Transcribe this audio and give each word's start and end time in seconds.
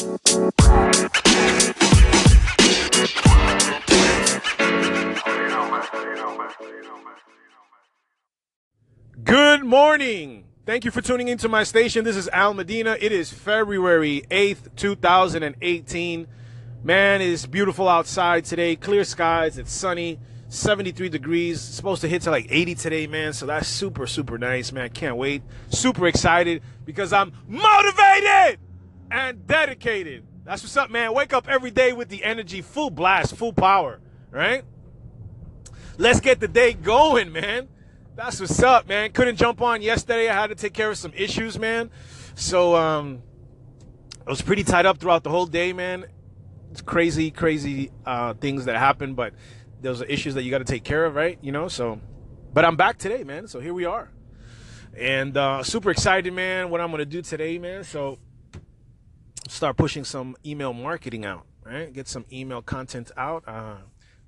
Good 0.00 0.16
morning. 9.62 10.46
Thank 10.64 10.86
you 10.86 10.90
for 10.90 11.02
tuning 11.02 11.28
into 11.28 11.50
my 11.50 11.64
station. 11.64 12.04
This 12.04 12.16
is 12.16 12.28
Al 12.28 12.54
Medina. 12.54 12.96
It 12.98 13.12
is 13.12 13.30
February 13.30 14.22
8th, 14.30 14.74
2018. 14.76 16.26
Man, 16.82 17.20
it 17.20 17.28
is 17.28 17.44
beautiful 17.44 17.86
outside 17.86 18.46
today. 18.46 18.76
Clear 18.76 19.04
skies. 19.04 19.58
It's 19.58 19.70
sunny. 19.70 20.18
73 20.48 21.10
degrees. 21.10 21.56
It's 21.58 21.76
supposed 21.76 22.00
to 22.00 22.08
hit 22.08 22.22
to 22.22 22.30
like 22.30 22.46
80 22.48 22.74
today, 22.76 23.06
man. 23.06 23.34
So 23.34 23.44
that's 23.44 23.68
super, 23.68 24.06
super 24.06 24.38
nice, 24.38 24.72
man. 24.72 24.88
Can't 24.88 25.18
wait. 25.18 25.42
Super 25.68 26.06
excited 26.06 26.62
because 26.86 27.12
I'm 27.12 27.34
motivated 27.46 28.60
and 29.10 29.46
dedicated. 29.46 30.26
That's 30.44 30.62
what's 30.62 30.76
up, 30.76 30.90
man. 30.90 31.14
Wake 31.14 31.32
up 31.32 31.48
every 31.48 31.70
day 31.70 31.92
with 31.92 32.08
the 32.08 32.24
energy, 32.24 32.62
full 32.62 32.90
blast, 32.90 33.36
full 33.36 33.52
power, 33.52 34.00
right? 34.30 34.64
Let's 35.98 36.20
get 36.20 36.40
the 36.40 36.48
day 36.48 36.72
going, 36.72 37.30
man. 37.30 37.68
That's 38.16 38.40
what's 38.40 38.62
up, 38.62 38.88
man. 38.88 39.12
Couldn't 39.12 39.36
jump 39.36 39.62
on 39.62 39.82
yesterday. 39.82 40.28
I 40.28 40.34
had 40.34 40.48
to 40.48 40.54
take 40.54 40.74
care 40.74 40.90
of 40.90 40.98
some 40.98 41.12
issues, 41.14 41.58
man. 41.58 41.90
So 42.34 42.74
um 42.74 43.22
I 44.26 44.30
was 44.30 44.42
pretty 44.42 44.64
tied 44.64 44.86
up 44.86 44.98
throughout 44.98 45.24
the 45.24 45.30
whole 45.30 45.46
day, 45.46 45.72
man. 45.72 46.06
It's 46.70 46.80
crazy, 46.80 47.30
crazy 47.30 47.90
uh 48.06 48.34
things 48.34 48.64
that 48.64 48.76
happen, 48.76 49.14
but 49.14 49.34
those 49.80 50.02
are 50.02 50.06
issues 50.06 50.34
that 50.34 50.42
you 50.42 50.50
got 50.50 50.58
to 50.58 50.64
take 50.64 50.84
care 50.84 51.04
of, 51.04 51.14
right? 51.14 51.38
You 51.42 51.52
know, 51.52 51.68
so 51.68 52.00
but 52.52 52.64
I'm 52.64 52.76
back 52.76 52.98
today, 52.98 53.24
man. 53.24 53.46
So 53.46 53.60
here 53.60 53.74
we 53.74 53.84
are. 53.84 54.10
And 54.96 55.36
uh 55.36 55.62
super 55.62 55.90
excited, 55.90 56.32
man, 56.32 56.70
what 56.70 56.80
I'm 56.80 56.88
going 56.88 56.98
to 56.98 57.06
do 57.06 57.22
today, 57.22 57.58
man. 57.58 57.84
So 57.84 58.18
start 59.60 59.76
pushing 59.76 60.04
some 60.04 60.36
email 60.44 60.72
marketing 60.72 61.26
out, 61.26 61.44
right? 61.62 61.92
Get 61.92 62.08
some 62.08 62.24
email 62.32 62.62
content 62.62 63.10
out. 63.16 63.44
Uh 63.46 63.76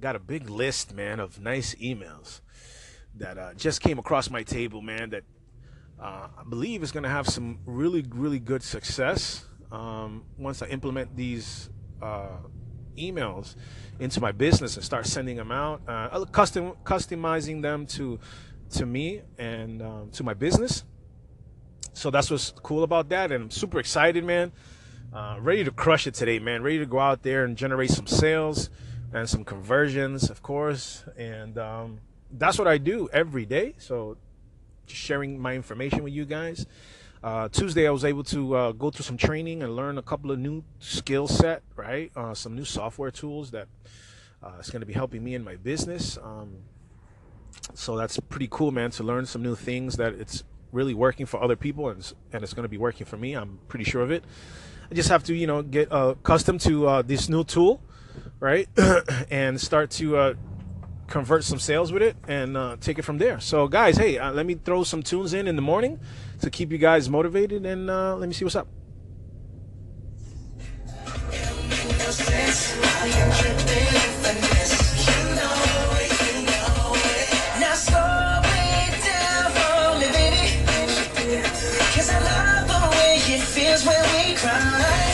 got 0.00 0.16
a 0.16 0.18
big 0.18 0.48
list, 0.50 0.94
man, 0.94 1.20
of 1.20 1.40
nice 1.40 1.74
emails 1.76 2.40
that 3.16 3.38
uh, 3.38 3.54
just 3.54 3.80
came 3.80 3.98
across 3.98 4.30
my 4.30 4.42
table, 4.42 4.82
man. 4.82 5.10
That 5.10 5.24
uh, 6.00 6.28
I 6.38 6.42
believe 6.48 6.82
is 6.82 6.92
going 6.92 7.04
to 7.04 7.08
have 7.08 7.26
some 7.26 7.58
really, 7.64 8.04
really 8.10 8.38
good 8.38 8.62
success 8.62 9.46
um, 9.72 10.24
once 10.38 10.62
I 10.62 10.66
implement 10.66 11.16
these 11.16 11.70
uh, 12.02 12.38
emails 12.96 13.56
into 13.98 14.20
my 14.20 14.32
business 14.32 14.76
and 14.76 14.84
start 14.84 15.06
sending 15.06 15.36
them 15.36 15.50
out, 15.50 15.80
uh, 15.88 16.24
custom 16.26 16.74
customizing 16.84 17.62
them 17.62 17.86
to 17.86 18.18
to 18.68 18.84
me 18.84 19.22
and 19.38 19.80
um, 19.82 20.10
to 20.10 20.22
my 20.22 20.34
business. 20.34 20.84
So 21.94 22.10
that's 22.10 22.30
what's 22.30 22.50
cool 22.62 22.82
about 22.82 23.08
that, 23.08 23.32
and 23.32 23.44
I'm 23.44 23.50
super 23.50 23.78
excited, 23.78 24.22
man. 24.22 24.52
Uh, 25.12 25.38
ready 25.40 25.64
to 25.64 25.70
crush 25.70 26.06
it 26.06 26.14
today, 26.14 26.38
man. 26.38 26.62
Ready 26.62 26.78
to 26.78 26.86
go 26.86 26.98
out 26.98 27.22
there 27.22 27.44
and 27.44 27.56
generate 27.56 27.90
some 27.90 28.06
sales 28.06 28.68
and 29.12 29.28
some 29.28 29.44
conversions, 29.44 30.28
of 30.28 30.42
course, 30.42 31.04
and 31.16 31.56
um, 31.58 32.00
that's 32.30 32.58
what 32.58 32.68
I 32.68 32.78
do 32.78 33.08
every 33.12 33.46
day. 33.46 33.74
So 33.78 34.16
just 34.86 35.00
sharing 35.00 35.38
my 35.38 35.54
information 35.54 36.02
with 36.02 36.12
you 36.12 36.24
guys. 36.24 36.66
Uh, 37.22 37.48
Tuesday, 37.48 37.88
I 37.88 37.90
was 37.90 38.04
able 38.04 38.24
to 38.24 38.54
uh, 38.54 38.72
go 38.72 38.90
through 38.90 39.04
some 39.04 39.16
training 39.16 39.62
and 39.62 39.74
learn 39.74 39.98
a 39.98 40.02
couple 40.02 40.30
of 40.30 40.38
new 40.38 40.62
skill 40.80 41.26
set, 41.26 41.62
right? 41.74 42.12
Uh, 42.14 42.34
some 42.34 42.54
new 42.54 42.64
software 42.64 43.10
tools 43.10 43.50
that 43.52 43.68
uh, 44.42 44.52
is 44.60 44.70
going 44.70 44.80
to 44.80 44.86
be 44.86 44.92
helping 44.92 45.24
me 45.24 45.34
in 45.34 45.42
my 45.42 45.56
business. 45.56 46.18
Um, 46.22 46.58
so 47.74 47.96
that's 47.96 48.20
pretty 48.20 48.48
cool, 48.50 48.70
man, 48.70 48.90
to 48.92 49.02
learn 49.02 49.26
some 49.26 49.42
new 49.42 49.54
things 49.54 49.96
that 49.96 50.12
it's 50.14 50.44
really 50.72 50.94
working 50.94 51.26
for 51.26 51.42
other 51.42 51.56
people 51.56 51.88
and, 51.88 52.12
and 52.32 52.42
it's 52.42 52.54
going 52.54 52.64
to 52.64 52.68
be 52.68 52.78
working 52.78 53.06
for 53.06 53.16
me. 53.16 53.34
I'm 53.34 53.58
pretty 53.68 53.84
sure 53.84 54.02
of 54.02 54.10
it. 54.10 54.24
I 54.90 54.94
just 54.94 55.08
have 55.08 55.24
to, 55.24 55.34
you 55.34 55.46
know, 55.46 55.62
get 55.62 55.90
uh, 55.90 56.14
accustomed 56.18 56.60
to 56.62 56.86
uh, 56.86 57.02
this 57.02 57.28
new 57.28 57.44
tool, 57.44 57.82
right? 58.40 58.68
and 59.30 59.60
start 59.60 59.90
to 59.92 60.36
convert 61.06 61.44
some 61.44 61.58
sales 61.58 61.92
with 61.92 62.02
it 62.02 62.16
and 62.26 62.56
uh, 62.56 62.76
take 62.80 62.98
it 62.98 63.02
from 63.02 63.18
there. 63.18 63.40
So, 63.40 63.68
guys, 63.68 63.96
hey, 63.96 64.18
uh, 64.18 64.32
let 64.32 64.46
me 64.46 64.54
throw 64.54 64.84
some 64.84 65.02
tunes 65.02 65.32
in 65.32 65.48
in 65.48 65.56
the 65.56 65.62
morning 65.62 66.00
to 66.40 66.50
keep 66.50 66.70
you 66.70 66.78
guys 66.78 67.08
motivated, 67.08 67.64
and 67.64 67.90
uh, 67.90 68.16
let 68.16 68.28
me 68.28 68.34
see 68.34 68.44
what's 68.44 68.56
up. 68.56 68.68
When 83.84 84.00
we 84.14 84.34
cry. 84.34 85.05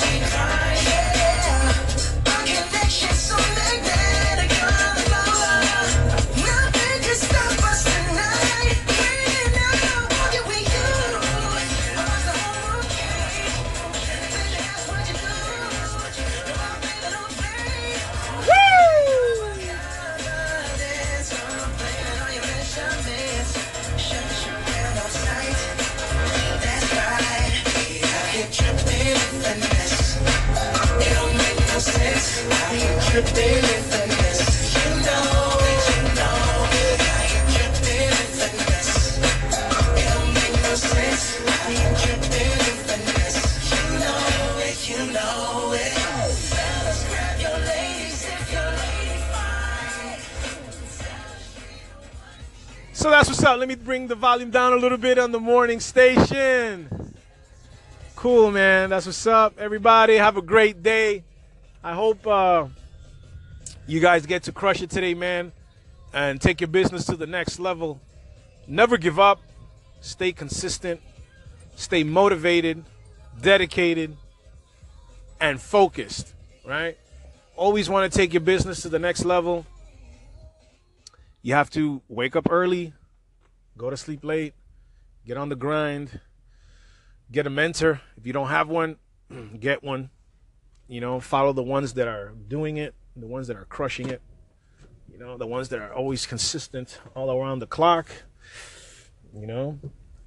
So 53.03 53.11
that's 53.11 53.29
what's 53.29 53.43
up. 53.43 53.59
Let 53.59 53.67
me 53.67 53.75
bring 53.75 54.07
the 54.07 54.15
volume 54.15 54.53
down 54.53 54.75
a 54.75 54.77
little 54.77 54.97
bit 54.97 55.19
on 55.19 55.33
the 55.33 55.41
morning 55.41 55.81
station. 55.81 56.89
Cool, 58.15 58.53
man. 58.53 58.91
That's 58.91 59.07
what's 59.07 59.27
up. 59.27 59.59
Everybody, 59.59 60.15
have 60.15 60.37
a 60.37 60.43
great 60.43 60.85
day. 60.85 61.25
I 61.83 61.95
hope 61.95 62.25
uh, 62.25 62.67
you 63.87 64.01
guys 64.01 64.27
get 64.27 64.45
to 64.45 64.53
crush 64.53 64.83
it 64.83 64.91
today, 64.91 65.15
man, 65.15 65.53
and 66.13 66.41
take 66.41 66.61
your 66.61 66.69
business 66.69 67.05
to 67.07 67.17
the 67.17 67.27
next 67.27 67.59
level. 67.59 68.01
Never 68.67 68.97
give 68.97 69.19
up. 69.19 69.41
Stay 70.01 70.33
consistent. 70.33 71.01
Stay 71.75 72.05
motivated, 72.05 72.85
dedicated, 73.41 74.17
and 75.41 75.61
focused, 75.61 76.35
right? 76.65 76.97
Always 77.57 77.89
want 77.89 78.11
to 78.11 78.17
take 78.17 78.33
your 78.33 78.41
business 78.41 78.83
to 78.83 78.89
the 78.89 78.99
next 78.99 79.25
level. 79.25 79.67
You 81.43 81.55
have 81.55 81.71
to 81.71 82.03
wake 82.09 82.37
up 82.37 82.47
early, 82.51 82.93
go 83.77 83.91
to 83.91 83.97
sleep 83.97 84.25
late, 84.25 84.55
get 85.27 85.37
on 85.37 85.49
the 85.49 85.57
grind, 85.57 86.21
get 87.33 87.47
a 87.47 87.51
mentor. 87.51 88.01
If 88.17 88.27
you 88.27 88.33
don't 88.33 88.49
have 88.49 88.69
one, 88.69 88.97
get 89.59 89.83
one. 89.83 90.11
You 90.87 91.01
know, 91.01 91.21
follow 91.21 91.53
the 91.53 91.63
ones 91.63 91.95
that 91.95 92.07
are 92.07 92.33
doing 92.49 92.77
it, 92.77 92.95
the 93.17 93.27
ones 93.27 93.47
that 93.49 93.57
are 93.57 93.65
crushing 93.65 94.09
it. 94.09 94.23
You 95.11 95.19
know, 95.19 95.37
the 95.37 95.47
ones 95.47 95.69
that 95.71 95.81
are 95.81 95.93
always 95.93 96.27
consistent 96.27 96.99
all 97.15 97.31
around 97.31 97.59
the 97.59 97.67
clock. 97.67 98.09
You 99.35 99.47
know, 99.47 99.79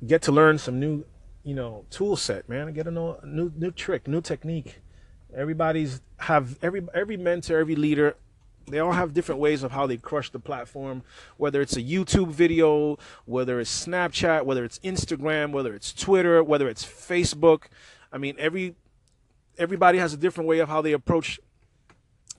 get 0.06 0.22
to 0.23 0.31
learn 0.31 0.57
some 0.57 0.79
new, 0.79 1.06
you 1.44 1.56
know, 1.56 1.85
tool 1.90 2.16
set, 2.16 2.47
man. 2.50 2.72
Get 2.74 2.88
a 2.88 2.91
new 2.91 3.16
new, 3.24 3.51
new 3.56 3.72
trick, 3.72 4.07
new 4.07 4.22
technique. 4.22 4.81
Everybody's 5.35 6.01
have 6.18 6.57
every 6.62 6.81
every 6.94 7.18
mentor, 7.18 7.59
every 7.59 7.75
leader 7.75 8.15
they 8.68 8.80
all 8.80 8.94
have 8.94 9.13
different 9.13 9.39
ways 9.39 9.63
of 9.63 9.71
how 9.71 9.86
they 9.86 9.98
crush 9.98 10.31
the 10.31 10.39
platform 10.39 11.04
whether 11.38 11.62
it's 11.62 11.75
a 11.75 11.81
youtube 11.81 12.30
video 12.30 12.98
whether 13.25 13.59
it's 13.59 13.86
snapchat 13.86 14.44
whether 14.44 14.63
it's 14.63 14.80
instagram 14.80 15.51
whether 15.51 15.74
it's 15.74 15.94
twitter 15.94 16.44
whether 16.44 16.68
it's 16.68 16.83
facebook 16.83 17.63
i 18.12 18.18
mean 18.18 18.36
every 18.39 18.75
everybody 19.57 19.98
has 19.98 20.13
a 20.13 20.18
different 20.18 20.48
way 20.48 20.59
of 20.59 20.68
how 20.68 20.81
they 20.81 20.94
approach 20.94 21.39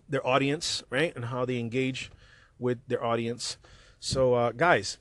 their 0.09 0.27
audience, 0.27 0.83
right? 0.91 1.15
And 1.15 1.27
how 1.27 1.45
they 1.45 1.59
engage 1.59 2.11
with 2.59 2.79
their 2.87 3.05
audience. 3.05 3.59
So, 4.01 4.35
uh, 4.35 4.53
guys, 4.53 4.99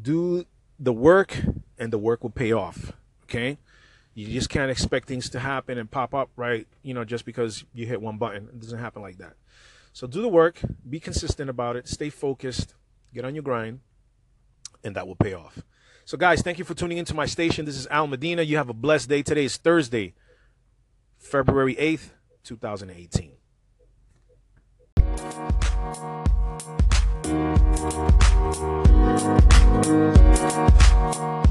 do 0.00 0.44
the 0.78 0.92
work 0.92 1.36
and 1.78 1.92
the 1.92 1.98
work 1.98 2.22
will 2.22 2.30
pay 2.30 2.52
off. 2.52 2.92
Okay. 3.24 3.58
You 4.14 4.26
just 4.28 4.48
can't 4.48 4.70
expect 4.70 5.08
things 5.08 5.28
to 5.30 5.40
happen 5.40 5.76
and 5.76 5.90
pop 5.90 6.14
up, 6.14 6.30
right? 6.36 6.66
You 6.82 6.94
know, 6.94 7.04
just 7.04 7.26
because 7.26 7.64
you 7.74 7.86
hit 7.86 8.00
one 8.00 8.16
button. 8.16 8.48
It 8.48 8.60
doesn't 8.60 8.78
happen 8.78 9.02
like 9.02 9.18
that. 9.18 9.34
So, 9.92 10.06
do 10.06 10.22
the 10.22 10.28
work, 10.28 10.60
be 10.88 11.00
consistent 11.00 11.50
about 11.50 11.76
it, 11.76 11.88
stay 11.88 12.10
focused, 12.10 12.74
get 13.14 13.24
on 13.24 13.34
your 13.34 13.42
grind, 13.42 13.80
and 14.84 14.94
that 14.94 15.06
will 15.06 15.16
pay 15.16 15.32
off. 15.32 15.62
So, 16.04 16.16
guys, 16.16 16.40
thank 16.40 16.58
you 16.58 16.64
for 16.64 16.74
tuning 16.74 16.98
into 16.98 17.14
my 17.14 17.26
station. 17.26 17.64
This 17.64 17.76
is 17.76 17.86
Al 17.88 18.06
Medina. 18.06 18.42
You 18.42 18.58
have 18.58 18.68
a 18.68 18.74
blessed 18.74 19.08
day. 19.08 19.22
Today 19.22 19.46
is 19.46 19.56
Thursday, 19.56 20.14
February 21.18 21.74
8th, 21.74 22.10
2018. 22.44 23.35
Thank 27.88 28.26
you. 29.86 31.45